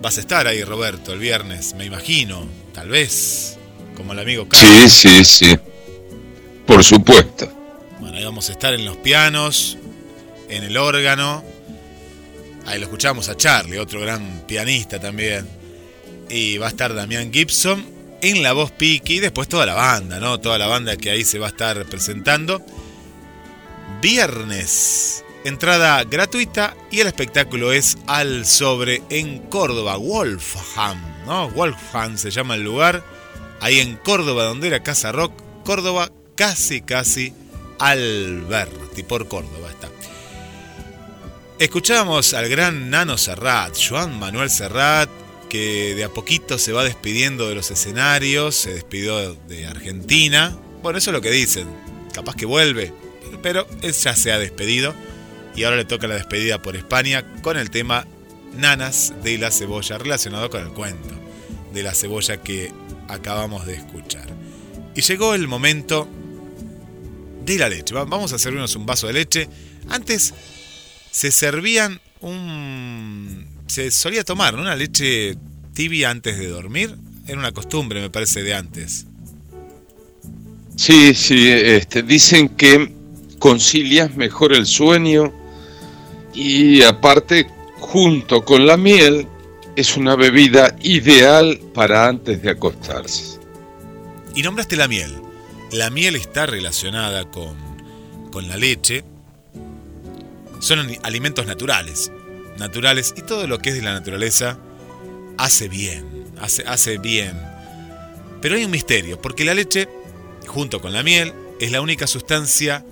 [0.00, 2.46] Vas a estar ahí, Roberto, el viernes, me imagino.
[2.72, 3.56] Tal vez,
[3.96, 5.58] como el amigo Sí, sí, sí.
[6.66, 7.50] Por supuesto.
[8.00, 9.78] Bueno, ahí vamos a estar en los pianos,
[10.48, 11.42] en el órgano.
[12.66, 15.48] Ahí lo escuchamos a Charlie, otro gran pianista también.
[16.28, 17.84] Y va a estar Damián Gibson
[18.22, 20.40] en la voz Piki y después toda la banda, ¿no?
[20.40, 22.62] Toda la banda que ahí se va a estar presentando.
[24.00, 31.50] Viernes, entrada gratuita y el espectáculo es al sobre en Córdoba, Wolfham, ¿no?
[31.50, 33.04] Wolfham se llama el lugar.
[33.60, 35.32] Ahí en Córdoba, donde era Casa Rock,
[35.64, 37.32] Córdoba, casi, casi
[37.78, 39.93] Alberti, por Córdoba está.
[41.64, 45.08] Escuchábamos al gran Nano Serrat, Joan Manuel Serrat,
[45.48, 50.54] que de a poquito se va despidiendo de los escenarios, se despidió de Argentina.
[50.82, 51.66] Bueno, eso es lo que dicen.
[52.12, 52.92] Capaz que vuelve,
[53.42, 54.94] pero él ya se ha despedido
[55.56, 58.06] y ahora le toca la despedida por España con el tema
[58.52, 61.14] Nanas de la cebolla, relacionado con el cuento
[61.72, 62.72] de la cebolla que
[63.08, 64.26] acabamos de escuchar.
[64.94, 66.06] Y llegó el momento
[67.42, 67.94] de la leche.
[67.94, 69.48] Va- Vamos a servirnos un vaso de leche.
[69.88, 70.34] Antes
[71.14, 73.46] se servían un...
[73.68, 74.62] Se solía tomar ¿no?
[74.62, 75.36] una leche
[75.72, 76.96] tibia antes de dormir.
[77.28, 79.06] Era una costumbre, me parece, de antes.
[80.74, 82.92] Sí, sí, este, dicen que
[83.38, 85.32] concilias mejor el sueño
[86.34, 87.46] y aparte,
[87.78, 89.28] junto con la miel,
[89.76, 93.38] es una bebida ideal para antes de acostarse.
[94.34, 95.14] Y nombraste la miel.
[95.70, 97.56] La miel está relacionada con,
[98.32, 99.04] con la leche
[100.64, 102.10] Son alimentos naturales,
[102.56, 104.58] naturales y todo lo que es de la naturaleza
[105.36, 107.38] hace bien, hace, hace bien.
[108.40, 109.90] Pero hay un misterio, porque la leche,
[110.46, 112.82] junto con la miel, es la única sustancia,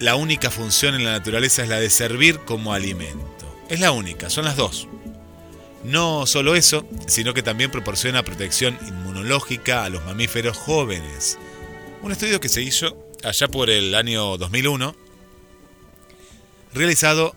[0.00, 3.46] la única función en la naturaleza es la de servir como alimento.
[3.68, 4.88] Es la única, son las dos.
[5.84, 11.38] No solo eso, sino que también proporciona protección inmunológica a los mamíferos jóvenes.
[12.02, 15.06] Un estudio que se hizo allá por el año 2001,
[16.72, 17.34] realizado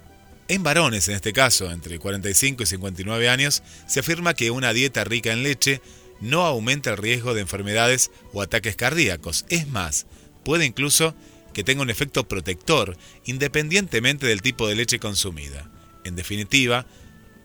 [0.47, 5.03] en varones en este caso, entre 45 y 59 años, se afirma que una dieta
[5.03, 5.81] rica en leche
[6.19, 9.45] no aumenta el riesgo de enfermedades o ataques cardíacos.
[9.49, 10.07] Es más,
[10.43, 11.15] puede incluso
[11.53, 15.69] que tenga un efecto protector independientemente del tipo de leche consumida.
[16.03, 16.85] En definitiva,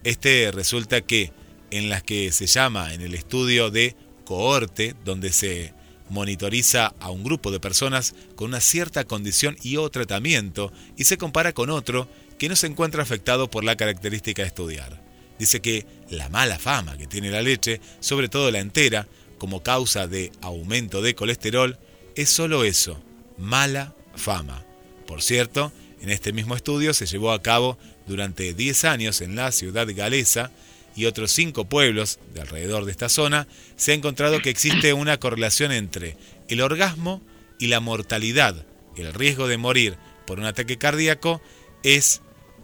[0.05, 1.32] este resulta que
[1.70, 5.74] en las que se llama en el estudio de cohorte, donde se
[6.09, 11.19] monitoriza a un grupo de personas con una cierta condición y o tratamiento y se
[11.19, 15.03] compara con otro que no se encuentra afectado por la característica de estudiar.
[15.39, 19.07] Dice que la mala fama que tiene la leche, sobre todo la entera,
[19.39, 21.79] como causa de aumento de colesterol,
[22.15, 23.03] es solo eso,
[23.37, 24.65] mala fama.
[25.07, 29.53] Por cierto, en este mismo estudio se llevó a cabo durante 10 años en la
[29.53, 30.51] ciudad galesa
[30.97, 35.19] y otros 5 pueblos de alrededor de esta zona, se ha encontrado que existe una
[35.19, 36.17] correlación entre
[36.49, 37.23] el orgasmo
[37.59, 38.67] y la mortalidad.
[38.97, 41.43] El riesgo de morir por un ataque cardíaco
[41.83, 42.23] es,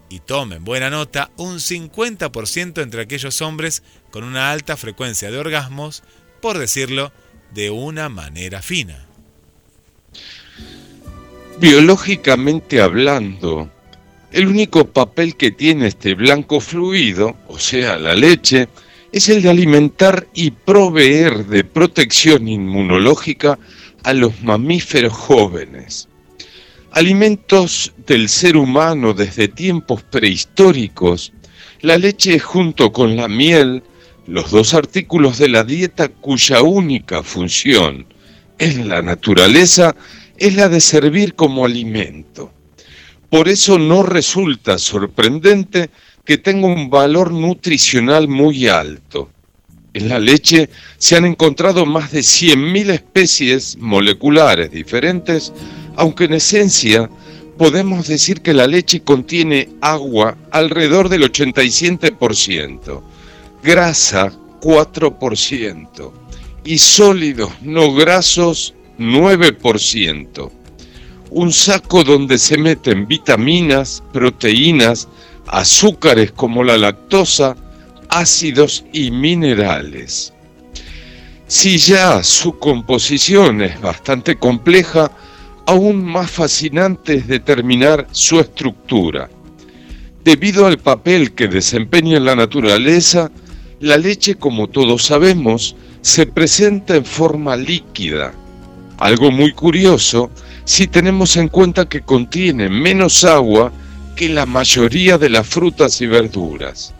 [0.09, 6.03] y tomen buena nota, un 50% entre aquellos hombres con una alta frecuencia de orgasmos,
[6.41, 7.11] por decirlo
[7.53, 9.05] de una manera fina.
[11.59, 13.71] Biológicamente hablando,
[14.33, 18.67] el único papel que tiene este blanco fluido, o sea, la leche,
[19.11, 23.59] es el de alimentar y proveer de protección inmunológica
[24.03, 26.09] a los mamíferos jóvenes.
[26.91, 31.31] Alimentos del ser humano desde tiempos prehistóricos,
[31.81, 33.83] la leche junto con la miel,
[34.25, 38.07] los dos artículos de la dieta cuya única función
[38.57, 39.95] en la naturaleza
[40.37, 42.51] es la de servir como alimento.
[43.33, 45.89] Por eso no resulta sorprendente
[46.23, 49.31] que tenga un valor nutricional muy alto.
[49.91, 50.69] En la leche
[50.99, 55.51] se han encontrado más de 100.000 especies moleculares diferentes,
[55.95, 57.09] aunque en esencia
[57.57, 63.01] podemos decir que la leche contiene agua alrededor del 87%,
[63.63, 64.31] grasa
[64.61, 66.11] 4%
[66.65, 70.51] y sólidos no grasos 9%
[71.29, 75.07] un saco donde se meten vitaminas, proteínas,
[75.47, 77.55] azúcares como la lactosa,
[78.09, 80.33] ácidos y minerales.
[81.47, 85.11] Si ya su composición es bastante compleja,
[85.65, 89.29] aún más fascinante es determinar su estructura.
[90.23, 93.29] Debido al papel que desempeña en la naturaleza,
[93.79, 98.33] la leche, como todos sabemos, se presenta en forma líquida.
[98.99, 100.31] Algo muy curioso
[100.65, 103.71] si tenemos en cuenta que contiene menos agua
[104.15, 106.93] que la mayoría de las frutas y verduras.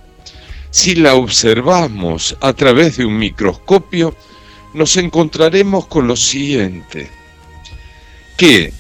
[0.72, 4.16] Si la observamos a través de un microscopio,
[4.74, 7.11] nos encontraremos con lo siguiente,
[8.36, 8.74] que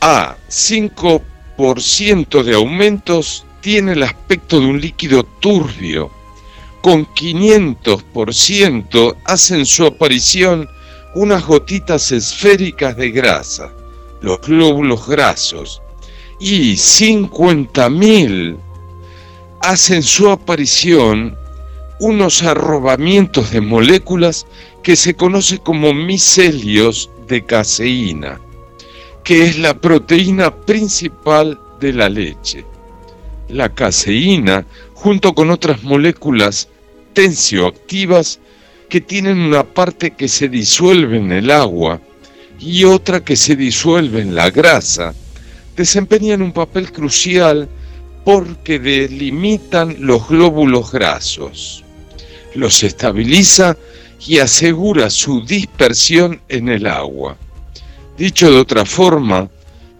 [0.00, 6.10] a 5% de aumentos tiene el aspecto de un líquido turbio,
[6.82, 10.68] con 500% hacen su aparición
[11.14, 13.72] unas gotitas esféricas de grasa
[14.20, 15.82] los glóbulos grasos,
[16.38, 18.56] y 50.000
[19.60, 21.36] hacen su aparición
[21.98, 24.46] unos arrobamientos de moléculas
[24.82, 28.40] que se conoce como micelios de caseína,
[29.24, 32.64] que es la proteína principal de la leche.
[33.48, 36.68] La caseína, junto con otras moléculas
[37.14, 38.40] tensioactivas
[38.88, 42.00] que tienen una parte que se disuelve en el agua,
[42.58, 45.14] y otra que se disuelve en la grasa,
[45.76, 47.68] desempeñan un papel crucial
[48.24, 51.84] porque delimitan los glóbulos grasos,
[52.54, 53.76] los estabiliza
[54.26, 57.36] y asegura su dispersión en el agua.
[58.16, 59.48] Dicho de otra forma,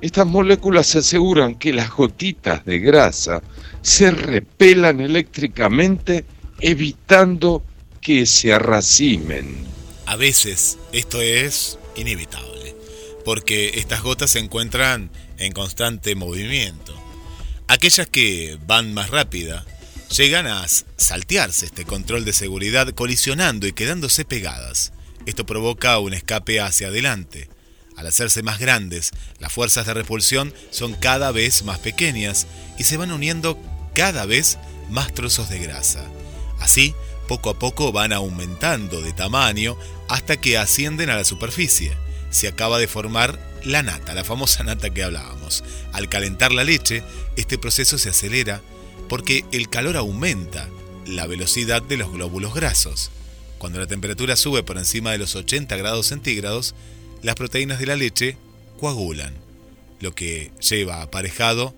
[0.00, 3.42] estas moléculas aseguran que las gotitas de grasa
[3.82, 6.24] se repelan eléctricamente
[6.60, 7.62] evitando
[8.00, 9.54] que se arracimen.
[10.06, 12.76] A veces esto es inevitable,
[13.24, 16.94] porque estas gotas se encuentran en constante movimiento.
[17.68, 19.66] Aquellas que van más rápida
[20.16, 20.64] llegan a
[20.96, 24.92] saltearse este control de seguridad colisionando y quedándose pegadas.
[25.26, 27.48] Esto provoca un escape hacia adelante.
[27.96, 32.46] Al hacerse más grandes, las fuerzas de repulsión son cada vez más pequeñas
[32.78, 33.58] y se van uniendo
[33.94, 34.58] cada vez
[34.90, 36.04] más trozos de grasa.
[36.60, 36.94] Así,
[37.26, 39.76] poco a poco van aumentando de tamaño
[40.08, 41.92] hasta que ascienden a la superficie.
[42.30, 45.64] Se acaba de formar la nata, la famosa nata que hablábamos.
[45.92, 47.02] Al calentar la leche,
[47.36, 48.62] este proceso se acelera
[49.08, 50.68] porque el calor aumenta
[51.06, 53.10] la velocidad de los glóbulos grasos.
[53.58, 56.74] Cuando la temperatura sube por encima de los 80 grados centígrados,
[57.22, 58.36] las proteínas de la leche
[58.78, 59.34] coagulan,
[60.00, 61.74] lo que lleva aparejado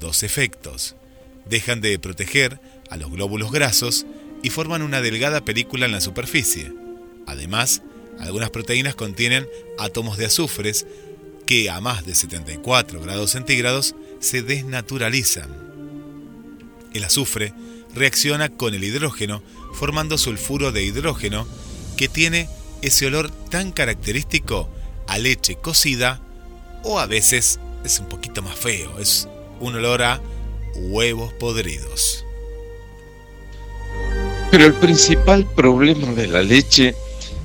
[0.00, 0.96] dos efectos.
[1.46, 4.06] Dejan de proteger a los glóbulos grasos
[4.42, 6.72] y forman una delgada película en la superficie.
[7.26, 7.82] Además,
[8.18, 10.86] algunas proteínas contienen átomos de azufres
[11.46, 15.50] que a más de 74 grados centígrados se desnaturalizan.
[16.92, 17.54] El azufre
[17.94, 19.42] reacciona con el hidrógeno
[19.74, 21.46] formando sulfuro de hidrógeno
[21.96, 22.48] que tiene
[22.82, 24.68] ese olor tan característico
[25.06, 26.20] a leche cocida
[26.82, 29.28] o a veces es un poquito más feo, es
[29.60, 30.20] un olor a
[30.74, 32.24] huevos podridos.
[34.50, 36.94] Pero el principal problema de la leche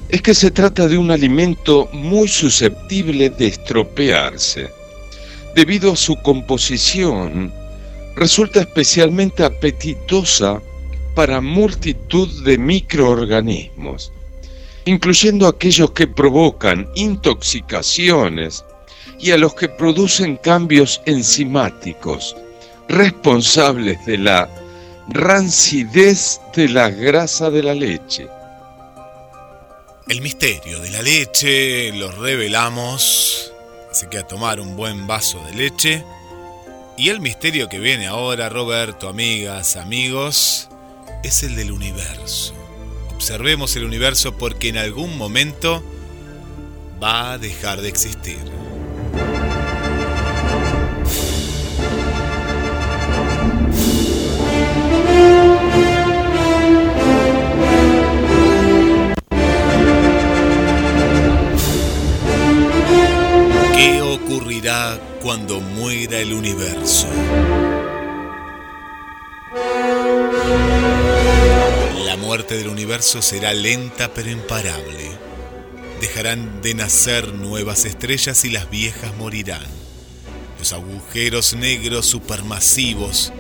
[0.10, 4.70] es que se trata de un alimento muy susceptible de estropearse.
[5.56, 7.54] Debido a su composición,
[8.16, 10.62] resulta especialmente apetitosa
[11.14, 14.12] para multitud de microorganismos,
[14.86, 18.66] incluyendo aquellos que provocan intoxicaciones
[19.20, 22.36] y a los que producen cambios enzimáticos
[22.90, 24.50] responsables de la
[25.08, 28.28] rancidez de la grasa de la leche.
[30.08, 33.52] El misterio de la leche lo revelamos,
[33.92, 36.04] así que a tomar un buen vaso de leche.
[36.98, 40.70] Y el misterio que viene ahora, Roberto, amigas, amigos,
[41.24, 42.54] es el del universo.
[43.16, 45.84] Observemos el universo porque en algún momento
[47.02, 48.40] va a dejar de existir.
[64.36, 67.08] Ocurrirá cuando muera el universo?
[72.06, 75.12] La muerte del universo será lenta pero imparable.
[76.02, 79.66] Dejarán de nacer nuevas estrellas y las viejas morirán.
[80.60, 83.32] Los agujeros negros supermasivos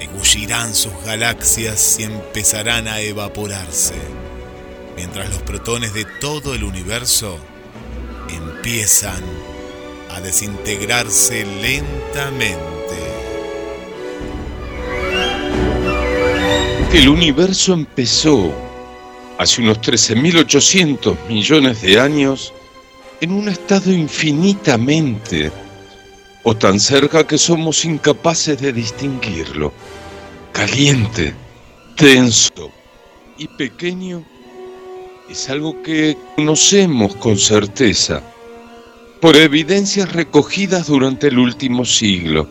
[0.00, 3.94] engullirán sus galaxias y empezarán a evaporarse,
[4.96, 7.38] mientras los protones de todo el universo
[8.30, 9.22] empiezan
[10.14, 12.64] a desintegrarse lentamente.
[16.92, 18.52] El universo empezó
[19.38, 22.52] hace unos 13.800 millones de años
[23.20, 25.50] en un estado infinitamente
[26.44, 29.72] o tan cerca que somos incapaces de distinguirlo.
[30.52, 31.34] Caliente,
[31.98, 32.70] denso
[33.36, 34.24] y pequeño
[35.28, 38.22] es algo que conocemos con certeza
[39.20, 42.48] por evidencias recogidas durante el último siglo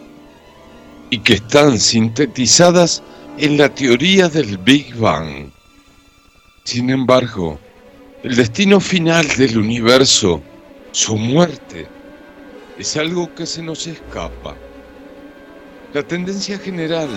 [1.09, 3.03] y que están sintetizadas
[3.37, 5.49] en la teoría del Big Bang.
[6.63, 7.59] Sin embargo,
[8.23, 10.41] el destino final del universo,
[10.91, 11.87] su muerte,
[12.77, 14.55] es algo que se nos escapa.
[15.93, 17.09] La tendencia general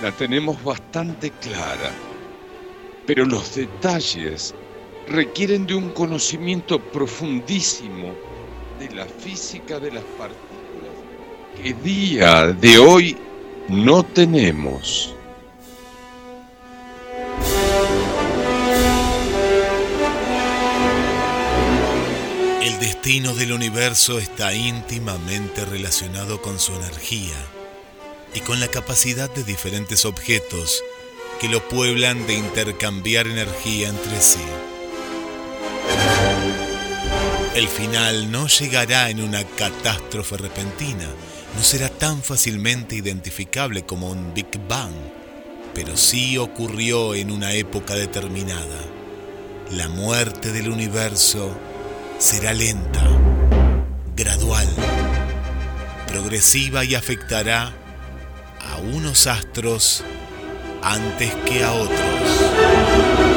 [0.00, 1.90] la tenemos bastante clara,
[3.06, 4.54] pero los detalles
[5.08, 8.14] requieren de un conocimiento profundísimo
[8.78, 10.56] de la física de las partículas
[11.62, 13.16] que día de hoy
[13.68, 15.14] no tenemos.
[22.62, 27.36] El destino del universo está íntimamente relacionado con su energía
[28.34, 30.82] y con la capacidad de diferentes objetos
[31.40, 34.40] que lo pueblan de intercambiar energía entre sí.
[37.56, 41.06] El final no llegará en una catástrofe repentina,
[41.56, 44.92] no será tan fácilmente identificable como un Big Bang,
[45.72, 48.78] pero sí ocurrió en una época determinada.
[49.70, 51.50] La muerte del universo
[52.18, 53.02] será lenta,
[54.14, 54.68] gradual,
[56.08, 57.72] progresiva y afectará
[58.60, 60.04] a unos astros
[60.82, 63.35] antes que a otros.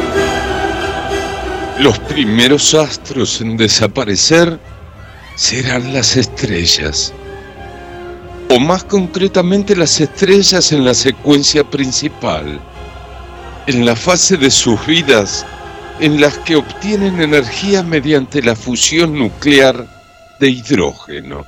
[1.79, 4.59] Los primeros astros en desaparecer
[5.37, 7.13] serán las estrellas,
[8.49, 12.59] o más concretamente las estrellas en la secuencia principal,
[13.65, 15.45] en la fase de sus vidas
[16.01, 19.87] en las que obtienen energía mediante la fusión nuclear
[20.37, 21.47] de hidrógeno.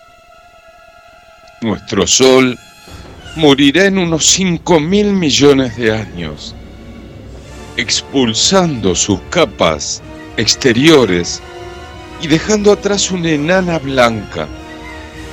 [1.59, 2.57] Nuestro Sol
[3.35, 6.55] morirá en unos 5 mil millones de años,
[7.75, 10.01] expulsando sus capas
[10.37, 11.41] exteriores
[12.21, 14.47] y dejando atrás una enana blanca,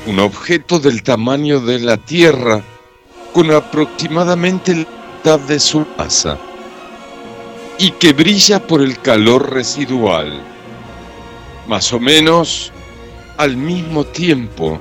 [0.06, 2.62] un objeto del tamaño de la Tierra
[3.32, 4.86] con aproximadamente la
[5.16, 6.38] mitad de su masa
[7.78, 10.42] y que brilla por el calor residual.
[11.68, 12.72] Más o menos
[13.36, 14.80] al mismo tiempo,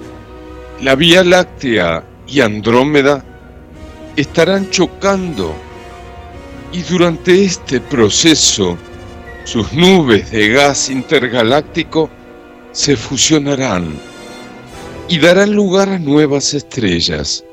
[0.82, 3.24] la Vía Láctea y Andrómeda
[4.15, 5.53] estarán chocando
[6.72, 8.78] y durante este proceso
[9.48, 12.10] sus nubes de gas intergaláctico
[12.74, 13.98] se fusionarán
[15.08, 17.45] y darán lugar a nuevas estrellas.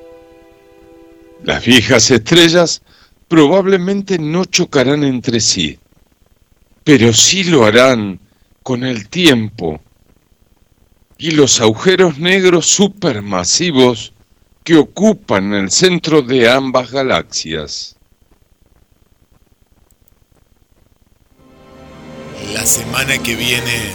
[1.44, 2.82] Las viejas estrellas
[3.28, 5.78] probablemente no chocarán entre sí,
[6.82, 8.18] pero sí lo harán
[8.64, 9.80] con el tiempo
[11.16, 14.12] y los agujeros negros supermasivos
[14.64, 17.96] que ocupan el centro de ambas galaxias.
[22.52, 23.92] La semana que viene.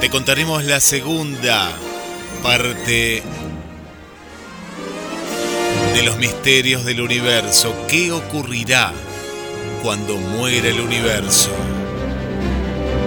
[0.00, 1.70] Te contaremos la segunda
[2.42, 3.22] parte
[5.94, 7.74] de los misterios del universo.
[7.88, 8.92] ¿Qué ocurrirá
[9.82, 11.50] cuando muera el universo?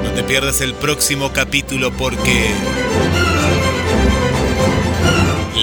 [0.04, 2.50] No te pierdas el próximo capítulo porque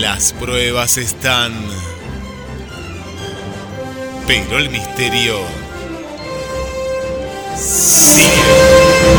[0.01, 1.53] las pruebas están
[4.27, 5.39] pero el misterio
[7.57, 9.14] sigue.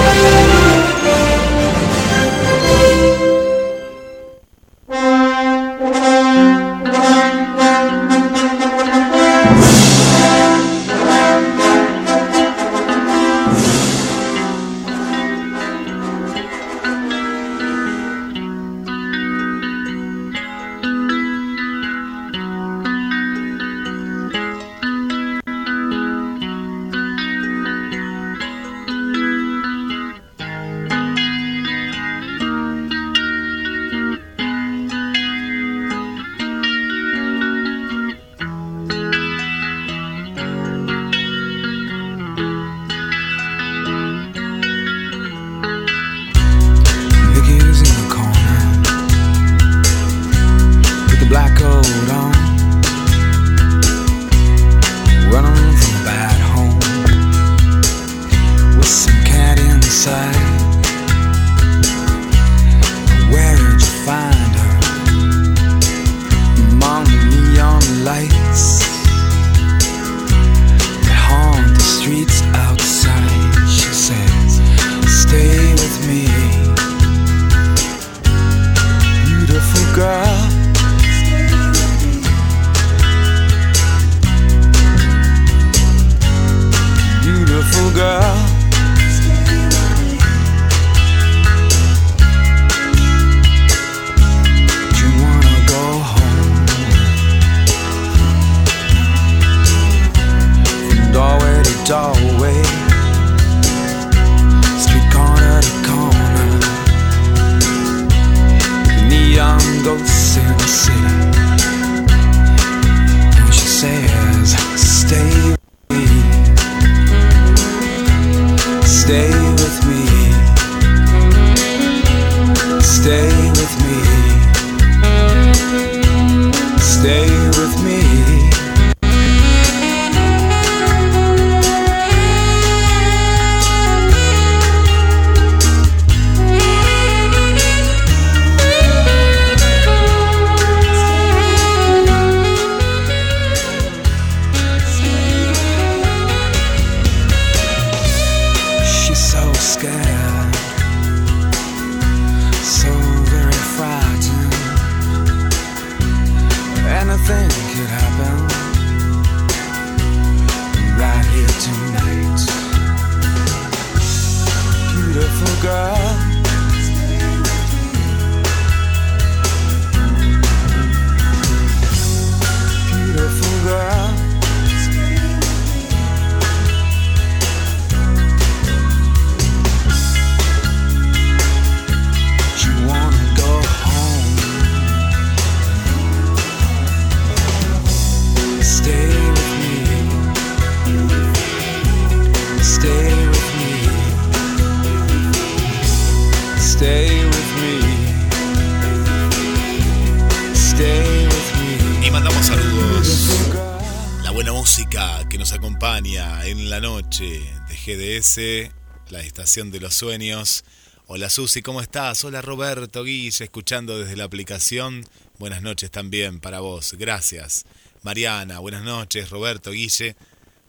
[208.36, 210.66] La estación de los sueños.
[211.08, 212.26] Hola Susi, ¿cómo estás?
[212.26, 215.06] Hola Roberto Guille, escuchando desde la aplicación.
[215.40, 217.66] Buenas noches también para vos, gracias.
[218.02, 219.30] Mariana, buenas noches.
[219.30, 220.18] Roberto Guille,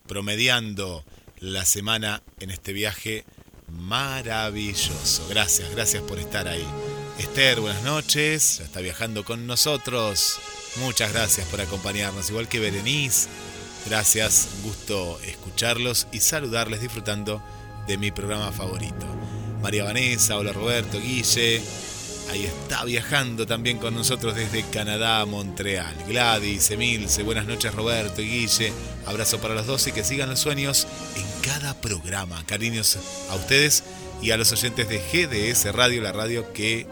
[0.06, 1.04] promediando
[1.40, 3.24] la semana en este viaje
[3.66, 5.26] maravilloso.
[5.28, 6.66] Gracias, gracias por estar ahí.
[7.18, 10.38] Esther, buenas noches, ya está viajando con nosotros.
[10.76, 13.28] Muchas gracias por acompañarnos, igual que Berenice.
[13.86, 17.42] Gracias, gusto escucharlos y saludarles disfrutando
[17.86, 19.06] de mi programa favorito.
[19.62, 21.62] María Vanessa, hola Roberto, Guille.
[22.30, 25.94] Ahí está viajando también con nosotros desde Canadá, Montreal.
[26.08, 28.72] Gladys, Emilce, buenas noches Roberto y Guille.
[29.06, 32.44] Abrazo para los dos y que sigan los sueños en cada programa.
[32.46, 32.98] Cariños
[33.30, 33.84] a ustedes
[34.20, 36.86] y a los oyentes de GDS Radio, la radio que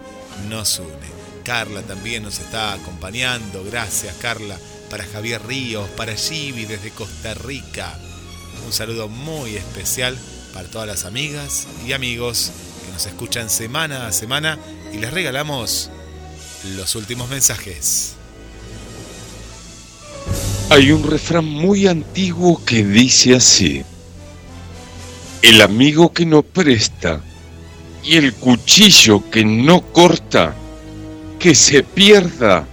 [0.49, 1.15] nos une.
[1.45, 3.65] Carla también nos está acompañando.
[3.65, 4.59] Gracias Carla.
[4.89, 7.99] Para Javier Ríos, para Givi desde Costa Rica.
[8.65, 10.17] Un saludo muy especial
[10.55, 12.53] para todas las amigas y amigos
[12.87, 14.57] que nos escuchan semana a semana
[14.93, 15.91] y les regalamos
[16.77, 18.15] los últimos mensajes.
[20.71, 23.85] Hay un refrán muy antiguo que dice así.
[25.43, 27.21] El amigo que no presta
[28.05, 30.55] y el cuchillo que no corta,
[31.41, 32.65] que se pierda,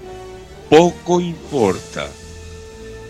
[0.69, 2.07] poco importa.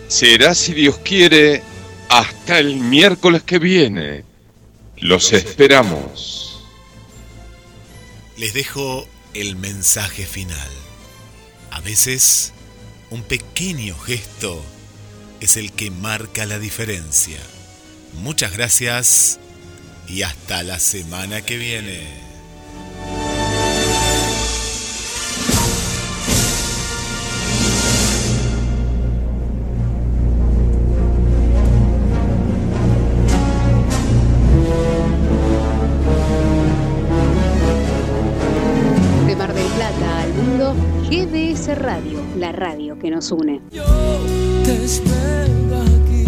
[0.08, 1.62] Será si Dios quiere
[2.08, 4.31] hasta el miércoles que viene.
[5.02, 6.62] Los esperamos.
[8.36, 10.70] Les dejo el mensaje final.
[11.72, 12.52] A veces,
[13.10, 14.64] un pequeño gesto
[15.40, 17.40] es el que marca la diferencia.
[18.22, 19.40] Muchas gracias
[20.06, 22.31] y hasta la semana que viene.
[42.92, 43.60] Radio que nos une.
[44.64, 46.24] Te espero aquí.